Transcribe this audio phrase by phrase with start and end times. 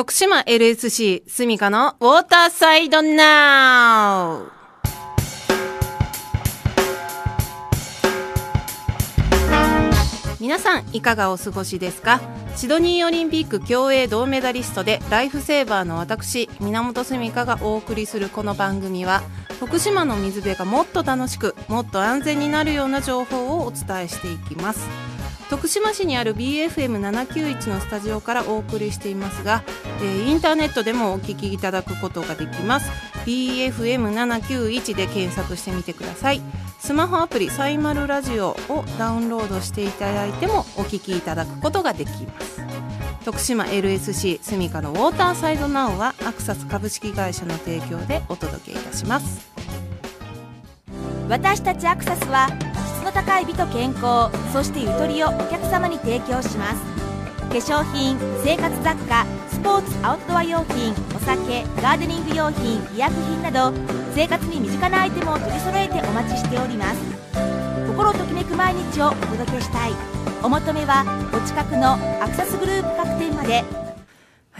[0.00, 4.50] 徳島 LSC スミカのウォーターサイドナウ
[10.40, 12.18] 皆さんいかがお過ごしですか？
[12.56, 19.20] シドニーオリンピック競泳銅メダリストでライフセーバーの私源澄香がお送りするこの番組は
[19.58, 25.09] 徳島の水辺がもっと楽しくもっと安全になるような情報をお伝えしていきます。
[25.50, 29.64] 徳島市にある BFM791 のスタジオからお送りしていますが、
[30.00, 32.88] えー、インターネットでもお聞きいただくことができます。
[33.26, 36.40] BFM791 で検索してみてください。
[36.78, 42.62] スマホアプリサイマルラジオをダウンロードしていただいてもお聞きいただくことができます。
[43.24, 49.50] 徳島 LSC スミカのウォーターサイドナウはアクサス株式会社の提供でお届けいたします。
[51.28, 52.48] 私たちアクサスは
[53.10, 56.80] の高い美と健康そしてゆとりをお客様に提供します。
[57.50, 63.72] 化粧品生活雑貨スポーツアウトドア用品お酒ガーデニング用品医薬品など
[64.14, 67.00] 生活に身近なアイテムを取り揃えてお待ちしております。
[67.88, 69.92] 心ときめく毎日をお届けしたい。
[70.42, 73.89] お求めはお近くのアクサスグループ各店まで。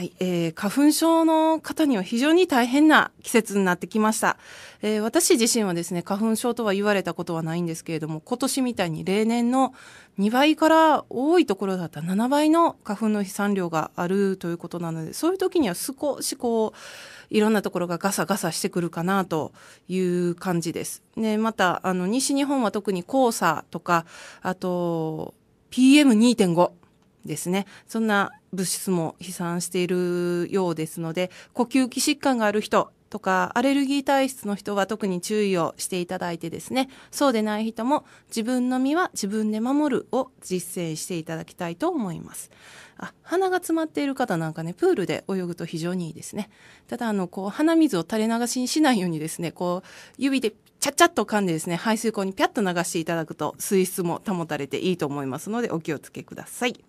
[0.01, 4.39] はい、えー、花粉症の方には非常に大変な季節になってきました、
[4.81, 9.75] えー、私自身はですね花粉症とは言われたことはないんですけれども今年みたいに例年の
[10.19, 19.53] 2倍から多いところだった7倍の花粉の飛散量があるということなのでそういう時には少しこういろんなところがガサガサしてくるかなと
[19.87, 21.03] いう感じです。
[21.17, 24.07] ね、またあの西日本は特に黄砂とか
[24.41, 25.35] あと
[25.71, 26.80] PM2.5
[27.25, 27.67] ですね。
[27.87, 36.89] そんな物質も飛散しているようですので呼吸器疾患がある人とかアレルギー体質の人は特に注意をしていただいてですね。
[37.11, 42.51] そうでない人も自分の身は自分で守るを実践していただきたいと思います。
[42.99, 46.51] あ鼻が詰まっている方なんかねプールで泳ぐと非常にいいですね。
[46.87, 56.85] ただあのこう鼻水を垂れ流しにしないようにですねこう指でちゃっちゃっと噛んでですね排水口にピャッと流していただくと水質も保たれていいと思いますのでお気をつけください。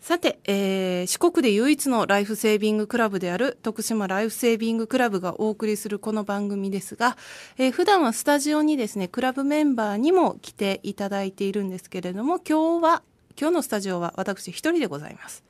[0.00, 7.16] さて、えー、四国で唯一のライフセービングクラブである徳島ライフセービングクラブがお送りするこの番組ですが、
[7.58, 13.02] えー、普段はスタジオにですねクラブメンバーにも来ていただいているんですけれども今日は
[13.38, 15.44] 今日のスタジオは私一人でございます。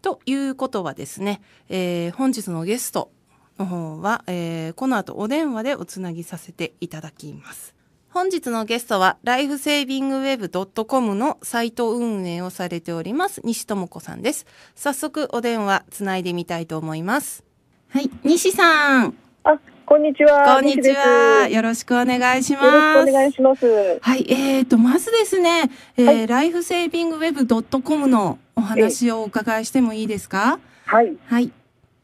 [0.00, 3.10] ということはですね、えー、本日のゲスト
[3.58, 7.81] の方は、えー、この後お電話でおつなぎさせていただきます。
[8.12, 14.44] 本日のゲストは、ライフセービングウェブドットコムのサイト運営をされております、西智子さんです。
[14.76, 17.42] 早速お電話つないでみたいと思います。
[17.88, 19.14] はい、西さん。
[19.44, 20.56] あ、こんにちは。
[20.56, 21.48] こんにちは。
[21.48, 22.66] よろしくお願いします。
[22.66, 23.98] よろしくお願いします。
[24.02, 30.60] はい、えっ、ー、と、まずですね、えー、はい、ライフセービングウェブドットコムのお話をお伺いしてもいいですか？
[30.84, 31.16] はい。
[31.24, 31.50] はい。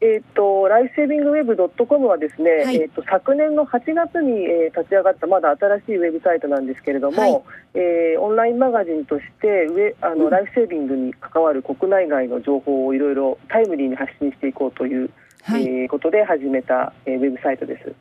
[0.01, 7.43] えーと、ライフセービングウェブドットコムはですね、はい、えーと、昨年の8月に、えー、立ち上がったまだ新しいウェブサイトなんですけれども、はい、
[7.73, 15.09] えー、オンラインマガジンとして上あの、うん、ライフセービングに関わる国内外の情報をいろいろタイムリーに発信していこうという、
[15.43, 17.93] はい、えー、ことで始めた、えー、ウェブサイトです。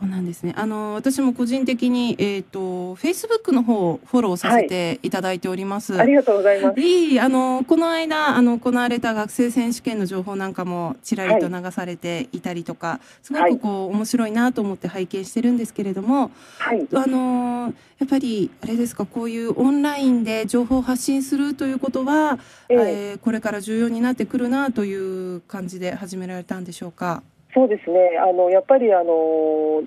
[0.00, 0.52] そうなんですね。
[0.56, 5.92] あの私も個人的にえっ、ー、とフェイスブックの方をフォローさせていただいております。
[5.92, 6.80] はい、ありがとうございます。
[6.80, 27.22] いいあのこの間あの行われた学生選手権の情報なんかもちらりと流されていたりとか、はい、すごくこう面白いなと思って拝見してるんですけれども、はい、あのやっぱりあれですかこういうオンラインで情報を発信するということは、えー、えー、これから重要になってくるなという感じで始められたんでしょうか？
[27.54, 28.18] そうですね。
[28.20, 29.82] あのやっぱりあの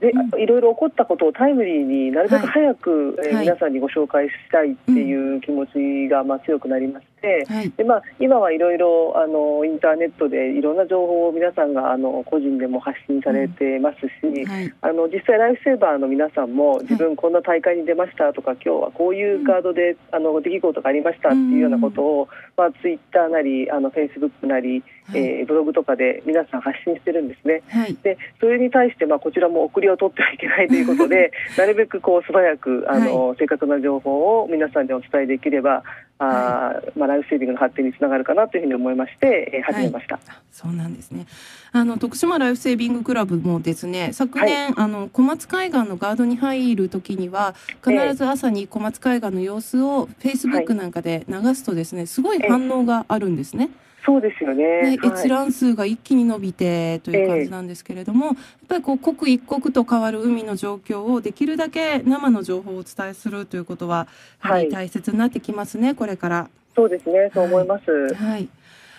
[0.00, 14.46] で、いろいろ起こったことをタイムリーになるべく早く、はい、えー、皆さんにご紹介したいっていう気持ちが、まあ、強くなりまして、はい、でまあ、今はいろいろあのインターネットでいろんな情報を皆さんがあの個人でも発信されてますし、うん。
[14.46, 24.82] はい、あの実際ライフセーバーの皆さんも自分こんな大会に出ましたとか、今日はこういうカードで、あの出来事がありましたっていうようなことを、まあ、ツイッターなりあのフェイスブックなり、
[25.14, 27.62] えー、ブログとかで皆さん発信してるんですね。
[28.02, 35.82] でそれに対して、まあ、こちらも送りを取ってはいけないということで なるべくこう素早くあの、はい、正確な情報を皆さんでお伝えできれば
[36.20, 41.26] あ、はい、まあ、ライフセービングの発展につながるかなというふうに思いまして、えー、始めました、はい、そうなんですね。
[41.72, 53.70] あの徳島ライフセービングクラブもですね昨年、あの小松海岸のガードに入る時には必ず朝に小松海岸の様子をフェイスブックなんかで流すとですねすごい反応があるんですね。
[53.72, 58.36] えーそうですよね、ね、閲覧数が一気に伸びてという感じなんですけれども、やっ
[58.68, 64.08] ぱりこう刻一刻と変わる海の状況をできるだけ生の情報をお伝えするということは、
[64.38, 66.48] はい、大切になってきますねこれから。
[66.74, 68.48] そうですねそう思います、はい。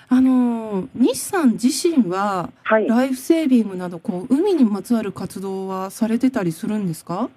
[0.10, 2.88] あの西さん自身は、はい。
[2.88, 7.30] ライフセービングなどこう海にまつわる活動はされてたりするんですか？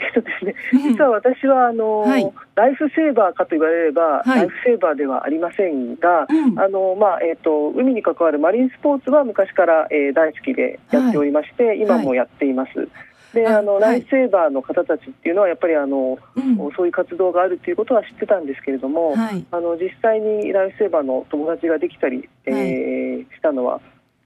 [0.00, 2.32] えっとですね、実は私はあの、はい。
[2.54, 4.28] ライフセーバーかと言われれば、はい。
[4.28, 6.58] ライフセーバーではありませんが、うん。
[6.58, 12.88] あのまあえっ、と海に関わるマリンスポーツは昔から、えー大好きでやっておりまして、今もやっています。
[13.34, 13.82] で、ああのはい。
[13.82, 16.56] ライフセーバーの方たちっていうのはやっぱりあの、うん。
[16.76, 19.44] そういう活動があるということは知ってたんですけれども、はい。
[19.50, 23.80] あの実際にライフセーバーの友達ができたり、えーしたのは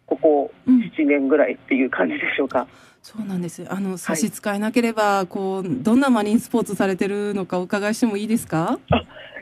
[0.07, 2.67] ここうん7年ぐらいっていう感じでしょうか。
[3.05, 3.67] そうなんです。
[3.69, 8.79] あの差し支えなければ、こうどんなマリンスポーツされてるのかお伺いしてもいいですか？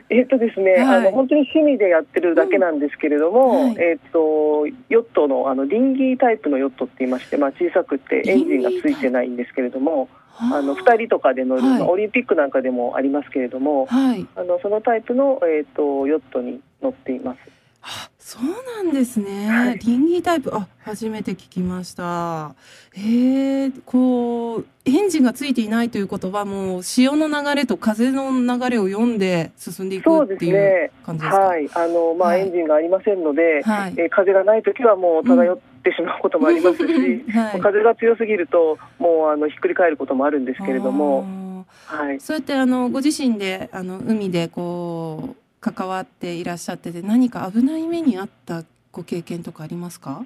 [0.09, 14.27] えっ、とですね、はいあの本当に趣味でやってるだけなんですけれども、うんはいえっ、とヨットのあのリンギータイプのヨットって言いまして、まあ小さくてエンジンがついてないんですけれども、あの二人とかで乗る、はいまあオリンピックなんかでもありますけれども、はい。
[14.35, 17.39] あのそのタイプのえっ、とヨットに乗っています。
[17.83, 18.43] あそう
[18.83, 19.79] なんですね、はい。
[19.79, 20.49] リンギータイプ。
[20.55, 22.55] あ初めて聞きました。
[22.93, 30.91] へえこうエンジンがついていないということはもう潮の流れと風の流れを読んで進んでいくっていうね。
[31.05, 31.39] 感じですか？
[31.41, 32.41] はい、あのまあ、はい。
[32.41, 33.93] エンジンがありませんので、はい。
[33.97, 36.83] えー風がない時はもう漂ってしまうこともありますし、
[37.31, 37.59] はい。
[37.59, 42.19] 風が強すぎるともうあのひっくり返ることもあるんですけれども、はい。
[42.19, 50.25] そうやってあのご自身であの海でこう関わっていらっしゃってて何か危ない目にあったご経験とかありますか？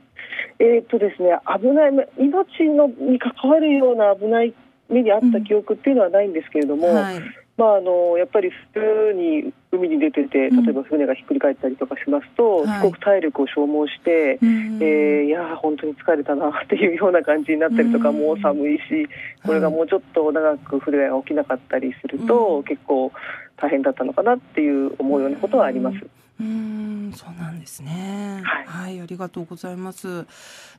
[0.60, 4.54] えーっとですね、危ない目命のに関わるような危ない
[4.90, 7.22] 目にあった記憶っていうのはないんですけれども、はい。
[7.58, 10.64] まああのやっぱり普通に海に出ててうん。
[10.64, 12.80] 例えば船がひっくり返ったりとかしますと、はい。
[12.82, 18.20] すごく体力を消耗して、うんえーいやー本当に疲れたなっていうような感じになったりとか、うん。
[18.20, 19.08] もう寒いし
[19.46, 22.64] これがもうちょっと長く船が起きなかったりすると、うん。
[22.64, 23.12] 結構
[23.58, 25.98] 大変だったのかなっていう思うようなことはあります。
[26.40, 28.42] うーん、そうなんですね。
[28.44, 30.26] は、はいいありがとうございます。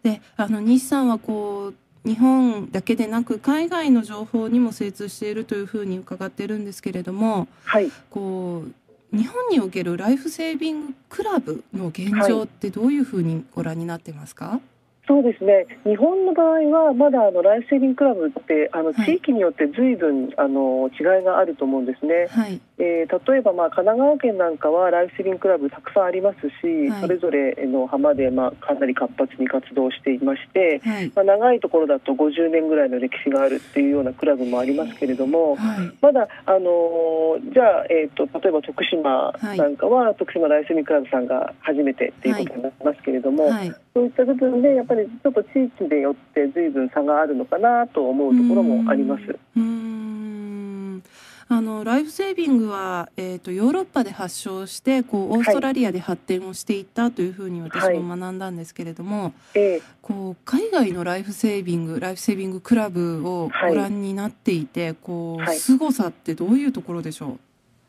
[0.02, 1.72] で、あの西さんはこ
[2.04, 8.72] う日本だけでなく海外の情報にも精通しているというふうに伺っているんですけれども、はいこう
[9.16, 14.60] 日本におけるライフセービングクラブの現状ってどういうふうにご覧になってますか？
[15.08, 15.66] そうですね。
[15.84, 19.06] 日本の場合はまだあのライフセービングクラブってあのはい。
[19.06, 22.28] 地域によって随分あの違いがあると思うんですね。
[22.28, 27.00] はい、えー例えば、まあ、神奈川県なんかはライフセービングクラブたくさんありますし、はい。
[27.00, 43.75] それぞれの浜で、まあ、かなり活発に活動していまして、はい、まあ、長いところだと50年ぐらいの歴史があるっていうようなクラブもありますけれども、はい、まだ、あのーじゃあ、えー、と例えば徳島なんかは、徳島ライフセービングクラブさんが初めてっていうことになりますけれども、はい。
[43.98, 49.22] そういった部分でやっぱりちょっと地域でよって随分差があるのかなと思うところもあります。
[49.56, 51.02] うーん。
[51.50, 63.70] あのライフセービングは、えー、とヨーロッパで発祥してこうオーストラリアで発展をしていったというふうに私も学んだんですけれども、えーこう海外のライフセービングライフセービングクラブをはい。
[63.72, 65.58] ご覧になっていて、こうはい。
[65.58, 67.38] 凄さってどういうところでしょう？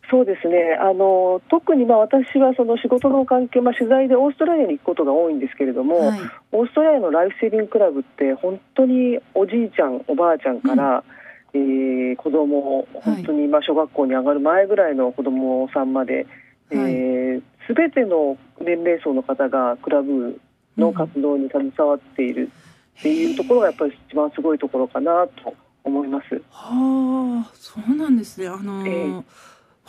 [0.10, 0.78] そうですね。
[0.80, 6.20] あの特にまあ私はその仕事の関係、まあ、取材でオーストラリアに行くことが多いんですけれども、はい。
[6.52, 11.04] オーストラリアのライフセービングクラブって本当におじいちゃんおばあちゃんから、
[11.54, 16.26] えー子供本当にまあ小学校に上がる前ぐらいの子供さんまで、
[16.72, 17.42] えー
[17.76, 20.42] 全ての年齢層の方がクラブ
[20.76, 22.50] の活動に携わっている
[23.00, 25.54] っていうところがやっぱり一番すごいところかなと
[25.84, 26.42] 思います。
[26.50, 28.48] はあそうなんですね。
[28.48, 29.24] あの、ええ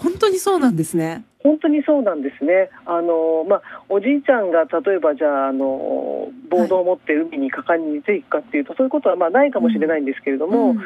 [0.02, 1.25] 本当にそうなんですね。
[1.42, 2.71] 本当にそうなんですね。
[2.87, 10.78] あのまあおじいちゃんが例えばじゃああのボードを持って海に果敢に出ていくかっていうと、そういうことはまあないかもしれないんですけれども、うん。
[10.78, 10.85] 必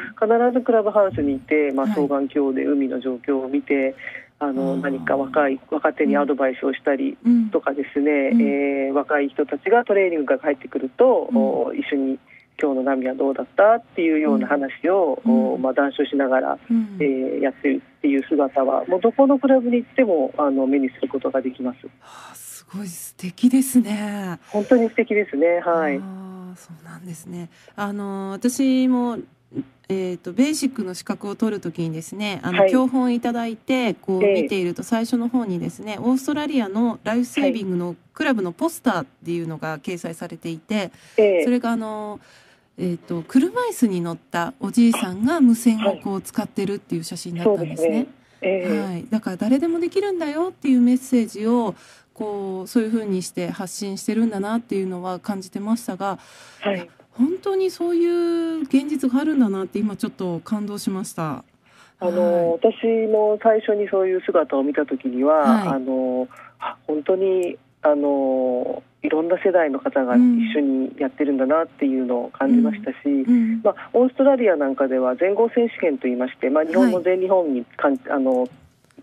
[0.53, 1.95] ずクラブハウスにいて、まあ、はい。
[1.95, 3.95] 双眼鏡で海の状況を見て、
[4.39, 4.81] あのあー。
[4.81, 7.49] 何か若い若手にアドバイスをしたりうん。
[7.49, 8.41] とかですね、うん。
[8.41, 11.29] えー若い人たちがトレーニングが入ってくると、
[11.73, 12.19] 一緒に
[12.61, 15.53] 今日の波はどうだったっていうような話を、うん。
[15.53, 16.97] おまあ、談笑しながらうん。
[16.99, 21.85] えーやってるっていう姿はもうどこのクラブに行ってもあの目にすることができます。
[21.99, 24.39] はあすごい素敵ですね。
[24.49, 25.59] 本当に素敵ですね。
[25.59, 25.97] はい。
[25.97, 27.49] ああそうなんですね。
[27.75, 29.17] あの私も
[29.87, 32.71] えー、とベーシックの資格を取るときにですねあの、はい。
[32.71, 34.41] 教本いただいてこうええ。
[34.43, 41.43] 見ていると最初の方にですねオーストラリアのライフセービングのクラブのポスターっていうのが掲載されていてえ。
[41.43, 42.19] それがあの、
[42.77, 47.87] えー、と車椅子に乗ったおじいさんが無線をこう使ってるっていう写真だったんですね。
[47.87, 48.07] そうですね。
[48.41, 48.79] ええ。
[48.79, 51.75] はい、だから誰でもできるんだよっていうメッセージを
[52.13, 56.19] こうそういうふうにして発信してるんだなっていうのは感じてましたが
[56.61, 56.89] はい。
[57.11, 61.45] 本当にそういう現実があるんだなって今ちょっと感動しました。
[61.97, 65.67] あの私も最初にそういう姿を見た時には、はい。
[65.69, 66.27] あの
[66.59, 70.19] あ本当にあのいろんな世代の方が一
[70.57, 73.61] 緒にやってるんだなっていうのを感じましたし、うん。
[73.63, 78.47] まあ、オーストラリアなんかでは全豪選手権といいまして、まあ、日本の全日本にかん、あの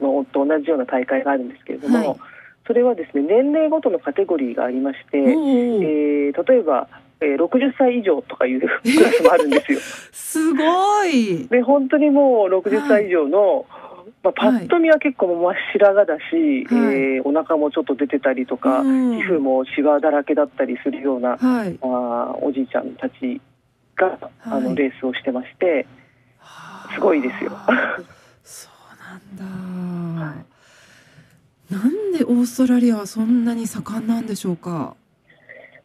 [0.00, 2.18] のと同じような大会があるんですけれども、はい。
[2.66, 6.88] それはですね年齢ごとのカテゴリーがありまして、おーえー例えば、
[7.20, 9.78] えー60歳以上とかいう クラスもあるんですよ。
[10.12, 11.46] すごい。
[11.48, 13.66] で本当にもう60歳以上の、
[14.22, 21.78] まあ、パッと見は結構真っ白髪だし、はいえーお腹もちょっと出てたりとか、うん皮膚もシワだらけだったりするような、はい。
[21.82, 23.40] あーおじいちゃんたち
[23.96, 25.86] が、あはいのレースをしてまして
[26.94, 27.52] すごいですよ。
[28.44, 30.44] そうなんだ。
[31.70, 34.94] なんでオーストラリアはそんなに盛んなんでしょうか？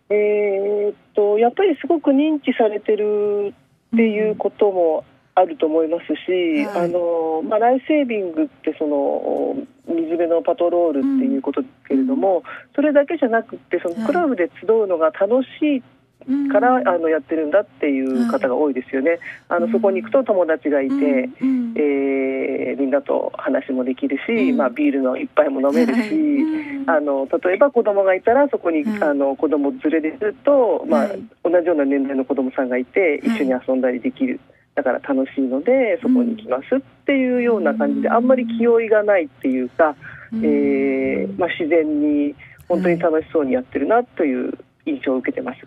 [0.10, 3.54] えーっとやっぱりすごく認知されてる
[3.96, 5.06] っていうことも
[5.40, 6.86] あると思いますし、はい。
[6.86, 9.56] あのまあ、ライフセービングってその
[9.88, 12.44] 水辺のパトロールっていうことですけれども、
[12.76, 14.00] それだけじゃなくってそはい。
[14.00, 15.84] のクラブで集うのが楽しい
[16.28, 16.50] うん。
[16.50, 19.20] から、あのやってるんだっていう方が多いですよね。
[19.48, 21.74] あのそこに行くと友達がいて、うん。
[21.78, 24.58] えーみんなと話もできるし、うん。
[24.58, 26.12] まあ、ビールの一杯も飲めるし、はい。
[26.16, 26.90] うん。
[26.90, 31.20] あの例えば子供がいたらそこに、はいあの子供連れてると、まあはい。
[31.44, 34.40] 同じような年代の子供さんがいて一緒に遊んだりできる、
[34.78, 39.96] だから楽しいのでそこに行きますっていうような感じで、うんあんまり気負いがないっていうか、
[40.32, 40.46] うん。
[40.46, 42.36] えーまあ、自然に
[42.68, 44.54] 本当に楽しそうにやってるなという
[44.86, 45.62] 印象を受けてます。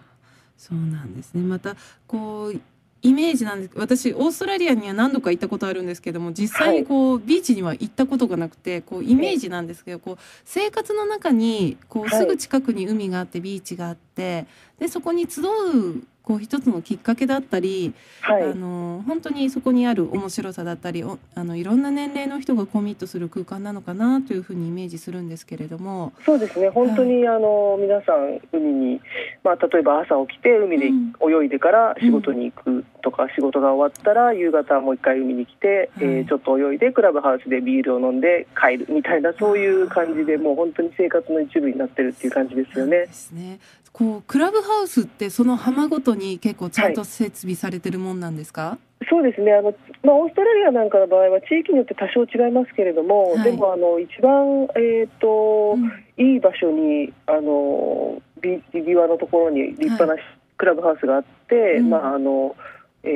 [0.56, 1.42] そうなんですね。
[1.42, 1.74] また
[2.06, 2.60] こう
[3.02, 12.20] イメージなんです私オーストラリアには何度か行ったことあるんですけども実際にこう、ビーチには行ったことがなくてこうイメージなんですけどこう生活の中にこうはい。
[12.20, 14.46] すぐ近くに海があってビーチがあって
[14.78, 26.12] でそこに集うこう一つのきっかけだったり、はいあの本当にそこにある面白さだったりおあのいろんな年齢の人がコミットする空間なのかなというふうにイメージするんですけれども。
[26.24, 29.00] そうですね本当に、あの皆さん海に、
[29.42, 43.12] まあ、例えば朝起きて海でうん泳いでから仕事に行くとか、仕事が終わったら夕方もう一回海に来て、はいえーちょっと泳いでクラブハウスでビールを飲んで帰るみたいなそういう感じでもう本当に生活の一部になってるっていう感じですよねで。
[43.12, 43.58] すね。
[43.92, 48.78] こうクラブハウスってその浜ごとに結構ちゃんと設備されてるもんなんですか？
[49.08, 49.52] そうですね。
[49.52, 53.42] あの、まあ、オーストラリアなんかの場合は地域によって多少違いますけれども、はい。
[53.44, 55.90] でもあの一番、えーとうん。
[56.18, 60.14] いい場所にあのビーチ際のところに立派な
[60.58, 61.90] クラブハウスがあって、うん。
[61.90, 62.54] まああの
[63.02, 63.08] え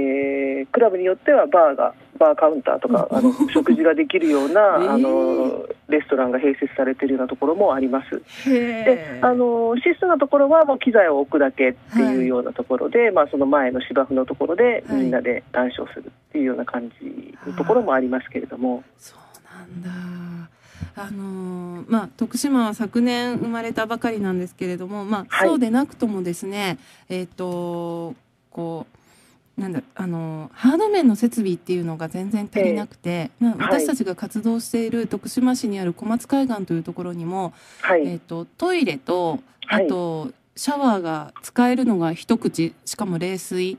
[0.62, 4.90] ークラブによってはバーがバーカウンターとか、あの食事ができるような、 えー。
[4.92, 8.50] あのレストランが併設されているようなところもあります。
[8.50, 15.00] へであの質素なところはもう機材を置くだけってはいいうようなところで、まあ、その前の芝生のところではい。
[15.00, 19.18] みんなで談笑するっていうような感じのところもありますけれども、そう
[19.58, 19.90] なんだ。
[20.96, 25.48] あのーまあ徳島は昨年生まれたばかりなんですけれども、まあ、はい。
[25.48, 28.14] そうでなくともですね、えっ、と
[28.50, 29.03] こう
[29.56, 33.80] なんだあのーハード面の設備っていうのが全然足りなくて、まあ、はい。
[33.80, 39.86] 私たちが活動している徳島市にある小松海岸というところにも、はい、えっ、とトイレとあはい。
[39.88, 43.78] と、シャワーが使えるのが一口しかも冷水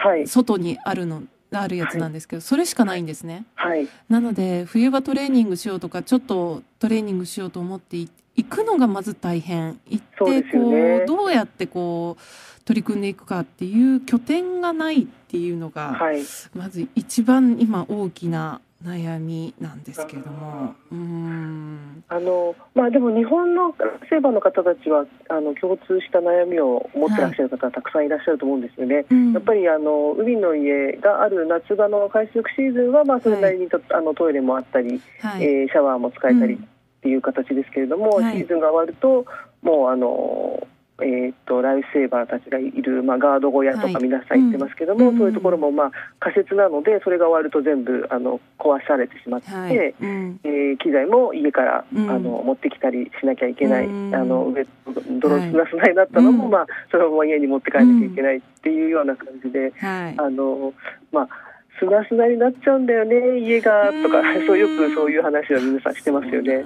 [0.00, 3.44] はい、外にあるのあるやつなんですけど、それしかないんですね。
[3.54, 9.80] はい、なので冬場トレーニングしようとかちょっとトレーニングしようと思ってい行くのがまず大変。
[9.88, 11.02] 行ってそうね。
[11.02, 16.22] うどうやってこう取り組んでいくかっていう拠点がないっていうのが、はい、
[16.54, 20.72] まず一番今大きな悩みなんですけれども。
[20.92, 20.96] うー。
[20.96, 22.04] ん。
[22.06, 23.74] あのまあでも日本の
[24.08, 29.04] セーバーの方たちはあの共通した悩みを持ってらっしゃる方はたくさんいらっしゃると思うんですよね。
[29.10, 29.32] うん。
[29.32, 35.42] やっぱりあの海の家がある夏場の海水浴シーズンはまあそれなりにと、あのトイレもあったり、はい。
[35.42, 36.68] えーシャワーも使えたりうん
[37.08, 38.36] っていう形ですけれども、はい。
[38.36, 39.24] シーズンが終わると
[39.62, 40.66] もうあの、
[41.00, 43.92] えーっとライフセーバーたちがいる、まあ、ガード小屋とはい。
[43.94, 45.18] か皆さん言ってますけども、うん。
[45.18, 49.50] そういうところも、まあ、仮設なのでそれが終わると全部あの壊されてしまって。
[49.50, 49.94] はい。
[50.00, 50.40] うん。
[50.44, 52.10] えー機材も家から、うん。
[52.10, 54.14] あの持ってきたりしなきゃいけない、うん。
[54.14, 54.66] あの上
[55.20, 55.50] 泥はい。
[55.50, 56.50] 砂砂になったのも、うん。
[56.50, 60.14] まあ、そのまま家に持って帰らなきゃいけないっていうような感じで、はい。
[60.18, 60.74] あの
[61.10, 61.28] まあ、
[61.78, 66.64] 砂砂になっちゃうんだよね家がとかうん そうよくそういう話は皆さんしてますよね。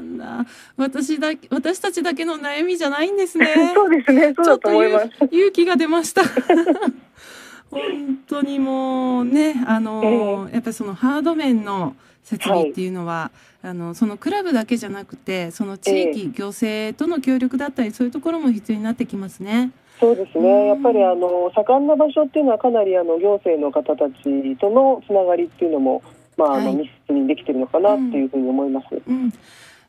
[0.76, 3.46] 私だ私たちだけの悩みじゃないんですね。
[3.74, 5.08] そうですねそうだと思います。
[5.08, 6.22] ちょっと勇勇気が出ました。
[7.70, 7.80] 本
[8.26, 13.30] 当にもうね、あの、やっぱりそのハード面の設備っていうのは、
[13.62, 19.72] あのそのクラブだけじゃなくて、その地域、行政との協力だったり、そういうところも必要になってきますね。
[20.00, 26.02] そうですうんねやっぱりあの盛んな場所っていうのはかなりあの行政の方たちとのつながりっていうのも、
[26.36, 28.86] まああのはい密接にできてるのかなっていうふうに思います。
[29.06, 29.32] うん。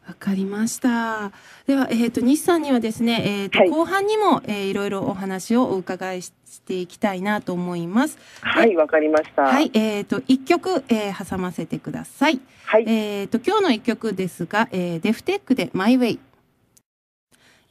[0.08, 1.32] わかりました。
[1.66, 8.20] では、えっ、と、西さんにはですね、えっ、と、はい後半にも、えーいろいろお話をお伺いししていきたいなと思います。
[8.42, 9.42] はい、わかりました。
[9.42, 12.40] はい、えっ、と、一曲、えー挟ませてください。
[12.66, 16.20] はい、えっ、と、今日の一曲ですが、えーデフテックでマイウェイ。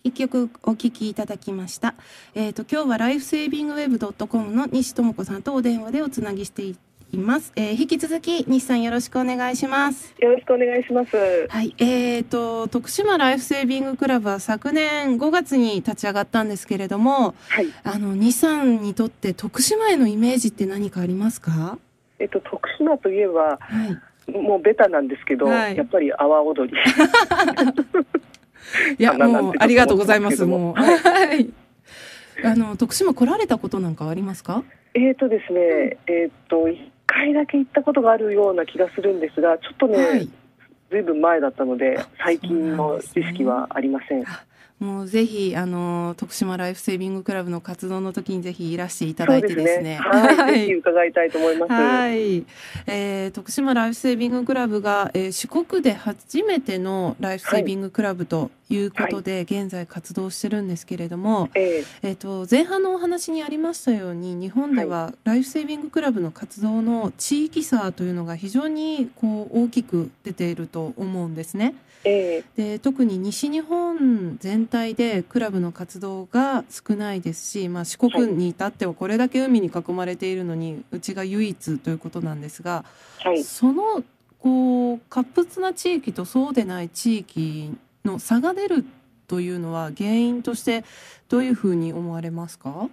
[0.04, 1.94] 一曲お聴きいただきました。
[2.34, 6.76] えっ、と、今日はライフセービングウェブドットコムの西智子さんとお電話でおつなぎしてい
[7.18, 7.52] ます。
[7.56, 10.14] えー引き続き西さんよろしくお願いします。
[10.18, 11.46] よろしくお願いします。
[11.48, 21.78] はい、えー、と徳島ライフセービングクラブは昨年5月に立ち上がったんですけれどもはい、あの西さんにとって徳島へのイメージって何かありますか？
[22.18, 23.96] えっと徳島といえばはい。
[24.30, 25.76] もうベタなんですけど、はい。
[25.76, 26.76] やっぱり阿波踊り。
[28.98, 29.50] いやも。
[29.50, 30.80] うありがとうございますもう。
[30.80, 31.52] はい。
[32.44, 34.62] あの徳島来られたことなんかはありますか？
[34.94, 40.28] えっとですね、えっと一回だけ行ったことがあるような気がするんですが、ちょっとね、はい
[40.92, 44.24] ずいぶん前だったので最近のですね知識はありません。
[44.82, 49.94] もうぜひあの徳島ライフセービングクラブの活動の時にぜひいらしていただいてですね。
[49.94, 51.72] はい、ぜひ伺いたいと思います。
[51.72, 52.44] はい、
[52.88, 62.08] えー徳島ライフセービングクラブが、えー四国で初めてのライフセービングクラブということで、現在活動してるんですけれども、ええ。
[62.08, 71.76] えー、と前半のお話にありましたように日本ではライフセービングクラブの活動の地域差というのが非常にこう大きく出ていると思うんですね。
[72.04, 72.74] ええ。
[72.74, 82.86] で特に西日本全体でクラブの活動が少ないですし、まあ、四国に至ってはこれだけ海に囲まれているのにうちが唯一ということなんですが、
[83.22, 83.44] はい。
[83.44, 84.02] その
[84.38, 88.84] こう活発な地域とそうでない地域の差が出る
[89.28, 90.84] というのは原因として
[91.28, 92.88] どういうふうに思われますか？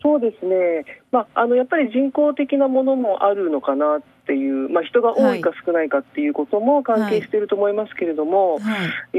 [0.00, 0.84] そうですね。
[1.10, 9.18] まああのやっぱり人工的なものもあるのかなっていう、まあ人が多いか少ないかっていうことも関係していると思いますけれども、はい、え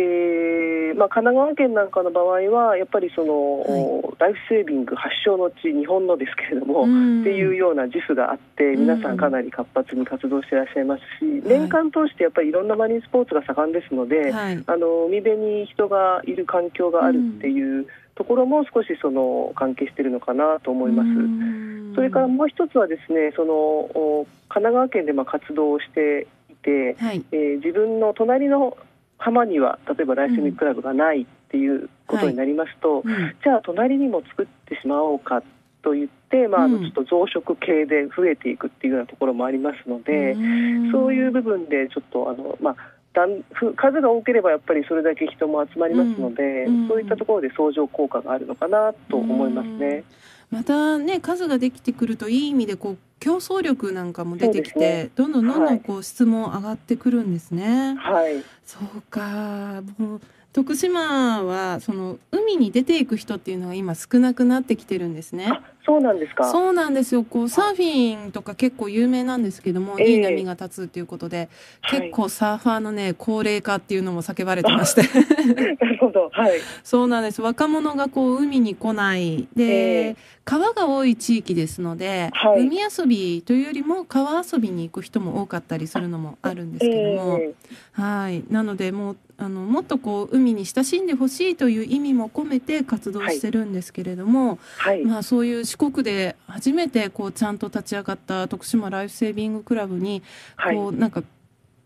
[0.94, 6.86] ーまあ神奈川県なんかの場合はやっぱりその、はライフセービング発祥の地日本のですけれども。
[6.86, 7.22] ん。
[7.22, 8.80] っていうような自負があってん。
[8.80, 11.42] 皆さんかなり活発に活動していらっしゃいますし、はい。
[11.60, 14.64] 年間通してやっぱりいろんなマリンスポーツが盛んですので、はい。
[14.66, 21.08] あの海辺に人がいる環境があるっていうところも少しその関係しているのかなと思います。
[21.08, 27.24] うんそれからもう一つはですねそのお神奈川県でまあ活動をしていて、はい。
[27.32, 28.78] えー自分の隣の
[29.20, 33.36] 浜には例えばライスミッククラブがないっていうことになりますと、うん。
[33.44, 35.44] じゃあ隣にも作ってしまおうか
[35.82, 40.92] と言って、まあ、ちょっと増殖系で増えていくっていうようなところもありますので、ん。
[40.92, 42.76] そういう部分でちょっとあの、まあ、
[43.14, 46.82] だんふ数が多ければやっぱりそれだけ人も集まりますので、うん。
[46.84, 46.88] うん。
[46.88, 50.04] そういったところで相乗効果があるのかなと思いますね。
[50.52, 55.10] またね数ができてくるといい意味でこう競争力なんかも出てきて、ね。
[55.16, 57.96] どんどんどんどはいんこう質も上がってくるんですね。
[57.96, 65.48] はい、そうかもう徳島はその海に出ていく人っていうのが今少なくなってきてるんですね。
[65.48, 66.50] あそうなんですか？
[66.50, 67.24] そうなんですよ。
[67.24, 70.12] こうサーフィンとか結構有名なんですけども、ええ。
[70.14, 71.50] いい波が立つっていうことで
[71.82, 72.02] はい。
[72.02, 75.04] 結構サーファーのね高齢化っていうのも叫ばれてまして。
[75.80, 77.42] なるほど、はい、そうなんです。
[77.44, 79.48] 若者がこう海に来ない。
[79.56, 80.16] で、ええ。
[80.46, 82.62] 川が多い地域ですので、はい。
[82.62, 87.54] 海遊びというよりも川遊びに行く人も多かったりするのもあるんですけども、え。
[87.92, 88.44] はい。
[88.50, 100.22] なのでもうあのもっとこう海に親しんでほしいという意味も込めて活動してるんですけれども、ーはい、まあ、そういう四国で初めてこうちゃんと立ち上がった徳島ライフセービングクラブに
[100.58, 101.24] はい、こうなんか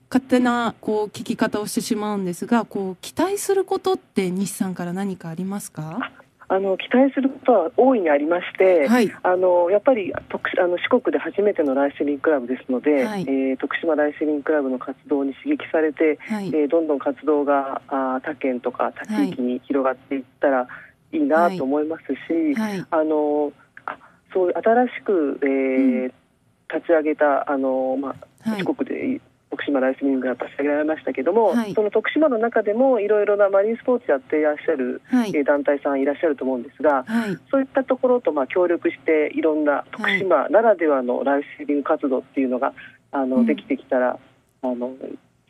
[0.10, 6.12] 勝手なこう聞き方をしてしまうんですがこう期待することって西さんから何かありますか？
[6.48, 9.12] あの期待することは大いにありまして、はい。
[9.24, 13.22] あのやっぱり徳あの四国で初めてのライセリングクラブですので、はい。
[13.24, 16.48] えー徳島ライセリングクラブの活動に刺激されて、はい。
[16.50, 20.68] えーどんどん活動があー他県とか他地域に広がっていったら
[21.12, 22.86] いいなと思いますし、はい。
[22.90, 23.52] あの
[23.86, 23.98] あ
[24.34, 26.14] そういう新しく、えーうん。
[26.74, 28.60] 立ち上げたあの、まあはい。
[28.60, 29.22] 四国で
[29.54, 31.74] 徳島ライスリングが立ち上げられましたけども、はい。
[31.76, 35.02] その徳島の中でもいろいろなマリンスポーツやっていらっしゃる、
[35.46, 37.38] 団体さんいらっしゃると思うんですが、はい。
[37.52, 42.74] そういったところとまあ協力していろんな徳島ならではのライフセービング活動っていうのが
[43.12, 43.46] あの、うん。
[43.46, 44.18] できてきたら
[44.64, 44.96] あの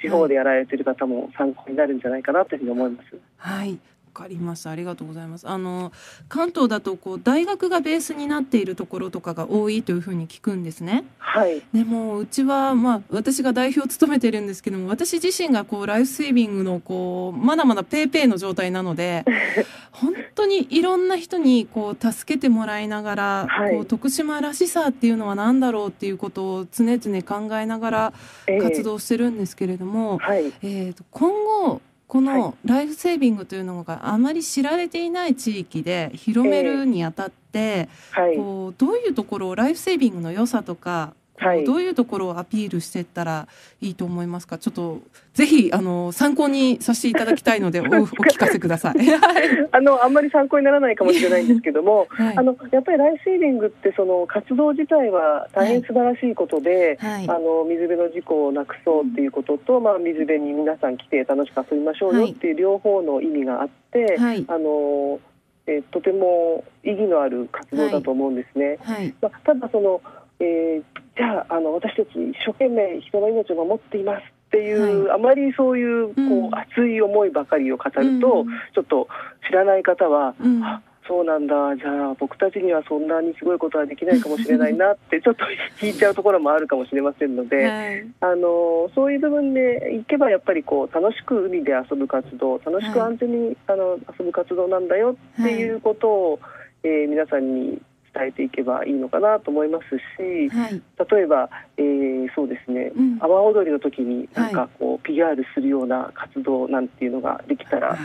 [0.01, 3.17] 地方でやられている方も参考になるんじゃないかなというふうに思います。
[3.37, 3.71] はい。
[3.71, 3.77] わ
[4.13, 5.47] かりましたありがとうございます。
[5.47, 5.91] あの
[6.29, 11.03] 関東だとこう大学がベースになっているところとかが多いというふうに聞くんですね。
[11.17, 19.25] はい、でもうちはまあ私が代表を務めてるんですけども私自身がこうライフセービングのこうまだまだペーペーの状態なので
[19.91, 23.75] 本当にいろんな人にこう助けてもらいながら、はい。
[23.75, 28.13] こう徳島らしさっていうのは何だろうっていうことを常々考えながら
[28.47, 31.81] えー活動してるんですけれども、はい、えーと今後
[32.13, 38.37] このライフセービングというのがあまり知られていない地域で広めるにあたって、はい。
[38.37, 41.65] こうどういうところをライフセービングの良さとか、はい。
[41.65, 43.47] どういうところをアピールしていったら
[43.81, 44.57] いいと思いますか？
[44.57, 45.01] ちょっと
[45.33, 48.99] ぜひあの参考にさせていただきたいので おお聞かせください。
[49.05, 49.67] はい。
[49.71, 52.37] あのあんまり参考にならないかもしれないんですけども、はい。
[52.37, 57.29] あのやっぱりライフセービングってその活動自体は大変素晴らしいことで、はい。
[57.29, 64.45] あの水辺の事故をなくそうっていうことと、まあ水辺に皆さん来て楽しく遊びましょうよっていう両方の意味があって、はい。
[64.47, 65.19] あの
[65.65, 68.77] えーとても意義のある活動だと思うんですね。
[68.81, 69.13] はい。
[69.21, 70.01] まあ、ただその、
[70.39, 70.83] えー
[71.15, 76.55] じゃああの私たち一生懸命人の命を守っていますっていう、あまりそういうこう、うん。
[76.55, 78.47] 熱い思いばかりを語ると、うん。
[78.73, 79.07] ちょっと
[79.47, 80.63] 知らない方は、うん。
[80.63, 85.43] あそうなんだじゃあ僕たちにはそんなにすごいことはできないかもしれないなってちょっと
[85.77, 87.65] 聞いちゃうところもあるかもしれませんので。
[87.65, 88.07] はい。
[88.21, 93.09] あのそういう部分でいけばやっぱりこう楽しく海で遊ぶ活動楽しくはい。
[93.09, 96.39] 安全に、あの遊ぶ活動なんだよっていうことを、
[96.83, 97.81] えー皆さんに
[98.13, 107.97] 伝えていけばいいのかなと思いますしはい例えば、えーそうですねうん阿波踊りの時になんはかこう PR するような活動なんていうのができたらあ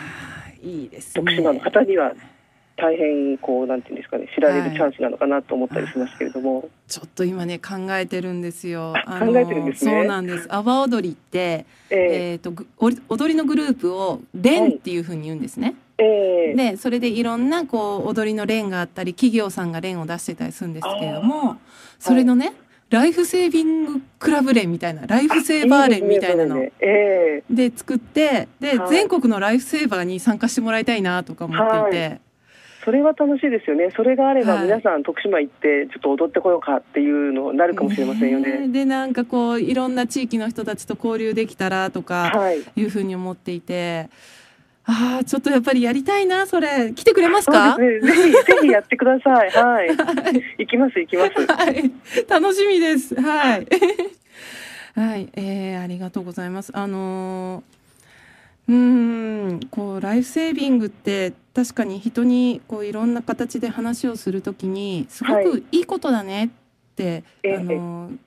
[0.60, 1.24] ーいいですね。
[1.24, 2.12] 徳島の方には
[2.78, 8.94] 大変こうなんていうんですかね知られはいるチャンスなのかなと思ったりしますけれども、ちょっと今ね考えてるんですよ。
[9.04, 10.46] あ考えてるんですねそうなんです。
[10.48, 12.52] 阿波踊りって、ええっ、と
[13.08, 15.74] 踊りのグループを連っていうふうに言うんですね。
[15.74, 21.58] ーえーでそれでいろんなこう踊りの連があったり企業さんが連を出してたりするんですけれども
[21.98, 22.54] それのね、
[22.90, 26.62] ライフセービングクラブ連みたいなライフセーバー連みたいなの。
[26.62, 26.70] いい。
[27.50, 28.88] で作ってで、はい。
[28.88, 32.20] 全国のライフセーバーに参加してもらいたいなとか思っていて、
[32.84, 33.90] それは楽しいですよね。
[33.94, 34.62] それがあればはい。
[34.64, 38.60] 皆さん徳島行ってちょっと踊ってこようかっていうのになるかもしれませんよね。
[38.64, 42.62] えでなんかこういろんな地域の人たちと交流できたらとかはい。
[42.74, 44.08] いうふうに思っていて
[44.90, 47.76] ああちょっとやっぱりやりたいなそれ来てくれますか？
[47.76, 48.12] そうですね。
[48.12, 49.50] ぜひぜひやってください。
[49.50, 49.88] はい。
[50.58, 51.46] 行きます行きます。
[51.46, 51.92] はい、
[52.26, 53.14] 楽しみです。
[53.14, 53.66] はい。
[54.94, 56.72] はい、 えー、ありがとうございます。
[56.74, 58.74] あのーうー
[59.56, 66.48] ん、こうライフセービングって確かに人にこういろんな形で話をするときにすごくいいことだねっ
[66.96, 68.18] て、ええあのー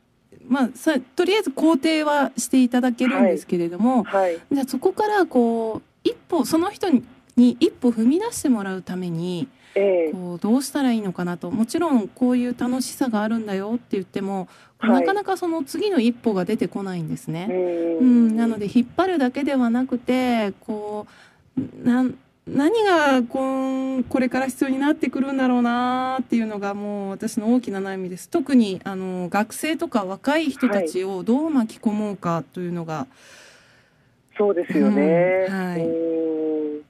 [0.48, 4.38] まあさとりあえず肯定はしていただけるんですけれども、はい。
[4.52, 7.04] じゃあそこからこう一歩その人に
[7.38, 9.48] に一歩踏み出してもらうために。
[9.74, 17.46] ええこうどうしたらいいのかなともちろんこういう楽しさがあるんだよって言っても、はいなかなかその次の一歩が出てこないんですうね。
[17.46, 21.06] んうん、なので引っ張るだけではなくてこ
[21.48, 21.62] う
[22.48, 28.28] 何がこうこれから必要になってくるんだろうなっていうのがもう私の大きな悩みです。
[28.28, 33.06] 特にあの学生とか若い人たちをどう巻き込もうかというのが、
[34.38, 35.46] そうですよね。
[35.50, 36.82] うんはいうん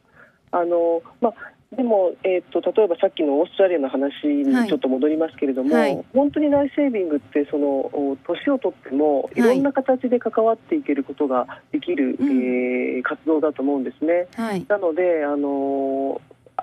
[0.52, 1.34] あのまあ。
[1.76, 14.28] でも、えー、と例えばさっきのオーストラリアの話にはいちょっと戻りますけれども、はい本当にライフセービングってそのお年を取ってもいろんな形で関わっていけることができる、うんえー活動だと思うんですね。
[14.36, 16.22] はいなので、あの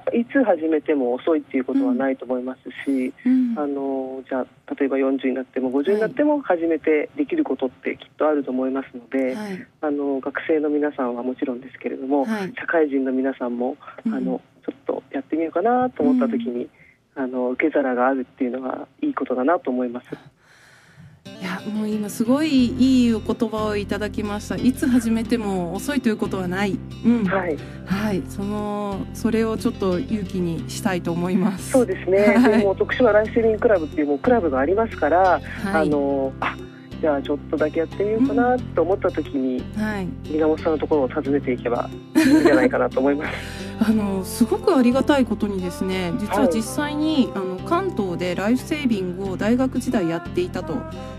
[0.09, 3.55] いつ始めても遅いっていうことはないと思いますし、うん。
[3.59, 9.67] あのじゃあ例えば40になっても50になっても始めてできることってきっとあると思いますので、はい。
[9.81, 12.53] あの学生の皆さんはもちろんですけれども、はい。
[12.59, 14.15] 社会人の皆さんも、うん。
[14.15, 16.69] あのちょっとやってみようかなと思った時に、
[17.15, 20.07] あの受け皿があるっていうのはいいことだなと思います。
[21.41, 24.57] いやもう今すごいいいお言葉をいただきました。
[24.57, 27.25] いつ始めても遅いということはない、うん。
[27.25, 27.57] はい。
[27.87, 31.71] はい、そのそれをちょっと勇気にしたいと思います。
[31.71, 32.19] そうですね。
[32.37, 32.59] はい。
[32.59, 35.41] でも徳島ライフセービングクラブっていうもうクラブがありますから、はい。
[35.73, 36.57] あのあ
[37.01, 43.33] じゃあちょっとだけやってみようかなと思った時に、はい、源さんのところを訪ねていけばいいんじゃないかなと思います。
[43.81, 50.75] あのすごくありがたいことにですね実は実際に、あの関東でライフセービングを大学時代やっていたと。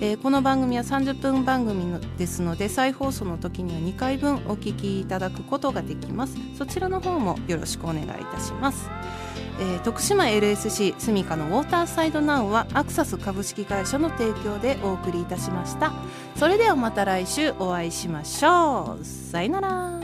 [0.00, 6.36] えー、この番組は30分番組のですので再放送の時には2回分お聞きいただくことができます。
[6.58, 8.90] そちらの方もよろしくお願いいたします。
[9.60, 15.92] えー、徳島 LSC スミカのウォーターサイドナウはアクサス株式会社の提供でお送りいたしました。
[16.36, 19.04] それではまた来週お会いしましょう。
[19.04, 20.00] さよなら。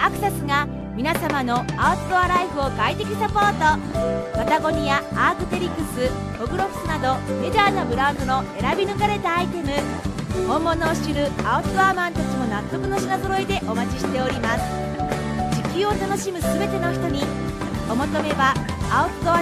[0.00, 4.36] アクサスが皆様のアウトドアライフを快適サポート。
[4.36, 9.68] パタゴニアアークテリクスホグロフスなどメジャーなブランドの選び抜かれたアイテム。
[10.46, 15.07] 本物を知るアウトドアマンたちも納得の品揃えでお待ちしております。
[15.78, 17.22] 球を楽しむ全ての人に
[17.88, 18.52] お求めは
[18.90, 19.36] アウトドア